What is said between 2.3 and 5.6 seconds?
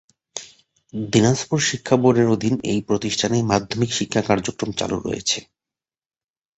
অধীন এই প্রতিষ্ঠানে মাধ্যমিক শিক্ষা কার্যক্রম চালু রয়েছে।